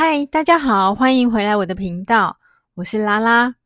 [0.00, 2.38] 嗨，大家好，欢迎回来我的频道，
[2.74, 3.56] 我是拉拉。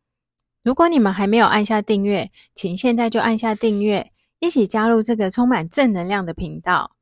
[0.63, 6.97] 如果你们还没有按下订阅，请现在就按下订阅，一起加入这个充满正能量的频道。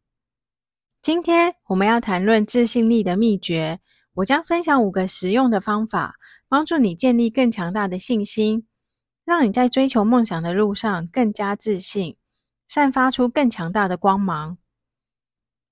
[1.01, 3.79] 今天我们要谈论自信力的秘诀，
[4.15, 6.17] 我将分享五个实用的方法，
[6.49, 8.67] 帮助你建立更强大的信心，
[9.25, 12.17] 让你在追求梦想的路上更加自信，
[12.67, 14.59] 散发出更强大的光芒。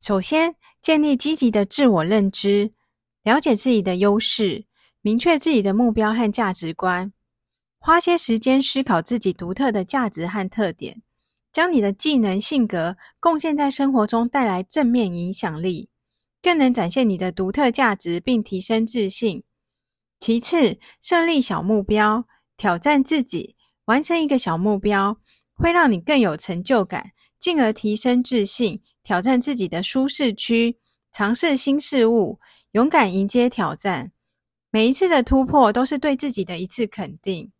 [0.00, 2.70] 首先，建立积极的自我认知。
[3.28, 4.64] 了解自己的优势，
[5.02, 7.12] 明确自己的目标和价值观，
[7.78, 11.02] 花些时间思考自己独特的价值和特点，
[11.52, 15.90] 将你的技能、性格贡献在生活中，带来正面影响力，
[16.40, 19.42] 更能展现你的独特价值，并提升自信。
[20.18, 22.24] 其次，设立小目标，
[22.56, 25.14] 挑战自己，完成一个小目标，
[25.52, 30.78] 会让你更有成就感，进而提升自信，挑战自己的舒适区，
[31.12, 32.40] 尝试新事物。
[32.72, 34.12] 勇敢迎接挑战，
[34.70, 37.50] 每一次的突破都是对自己的一次肯定。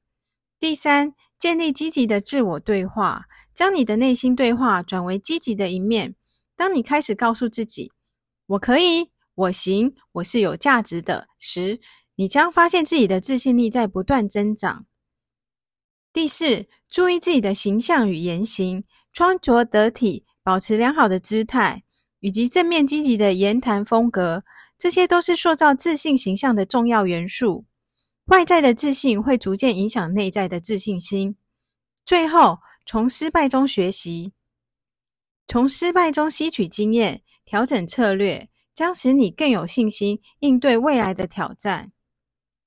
[0.59, 6.15] 第三，建立积极的自我对话，将你的内心对话转为积极的一面。
[6.55, 7.91] 当你开始告诉自己
[8.49, 11.81] “我可以，我行，我是有价值的”时，
[12.17, 14.85] 你将发现自己的自信力在不断增长。
[16.13, 21.85] 第四，注意自己的形象与言行，穿着得体，保持良好的姿态，
[22.21, 24.45] 以及正面积极的言谈风格。
[24.79, 27.67] 这些都是塑造自信形象的重要元素。
[28.27, 31.37] 外在的自信会逐渐影响内在的自信心。
[32.05, 34.33] 最后，从失败中学习，
[35.47, 41.91] 从失败中吸取经验，调整策略，将使你更有信心应对未来的挑战。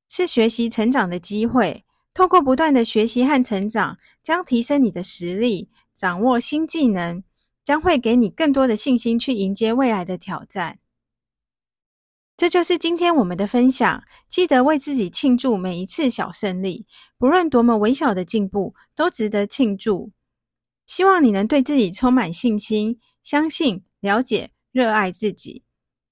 [0.10, 1.86] 是学习成长的机会。
[2.14, 7.24] 透过不断的学习和成长，将提升你的实力，掌握新技能，
[7.64, 10.80] 将会给你更多的信心去迎接未来的挑战。
[12.42, 14.04] 这就是今天我们的分享。
[14.28, 16.88] 记得为自己庆祝每一次小胜利，
[17.20, 20.12] 不论多么微小的进步，都值得庆祝。
[20.88, 25.62] 希望你能对自己充满信心，相信、了解、热爱自己，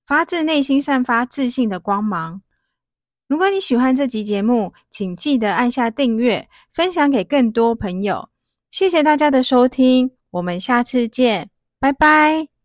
[0.06, 2.44] 发自内心散发自信的光芒。
[3.28, 8.30] 如果你喜欢这集节目，请记得按下订阅，分享给更多朋友。
[8.70, 12.59] 谢谢大家的收听，我们下次见，拜拜。